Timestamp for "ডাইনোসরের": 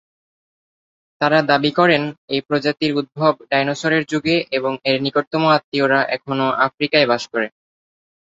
3.49-4.03